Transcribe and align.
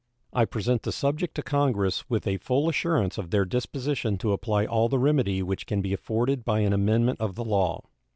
I 0.33 0.45
present 0.45 0.81
the 0.81 0.91
subject 0.91 1.35
to 1.35 1.43
Congress 1.43 2.09
with 2.09 2.25
a 2.25 2.37
full 2.37 2.67
assurance 2.67 3.19
of 3.19 3.29
their 3.29 3.45
disposition 3.45 4.17
to 4.17 4.31
apply 4.31 4.65
all 4.65 4.89
the 4.89 4.97
remedy 4.97 5.43
which 5.43 5.67
can 5.67 5.79
be 5.79 5.93
afforded 5.93 6.43
by 6.43 6.61
an 6.61 6.73
amendment 6.73 7.21
of 7.21 7.35
the 7.35 7.43
law. 7.45 7.83